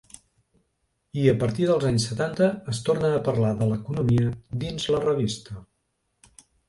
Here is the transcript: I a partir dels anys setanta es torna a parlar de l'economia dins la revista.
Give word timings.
I 1.23 1.25
a 1.33 1.33
partir 1.43 1.67
dels 1.71 1.85
anys 1.89 2.07
setanta 2.11 2.47
es 2.73 2.79
torna 2.87 3.11
a 3.17 3.19
parlar 3.29 3.51
de 3.61 3.67
l'economia 3.73 4.33
dins 4.65 4.89
la 4.97 5.03
revista. 5.05 5.59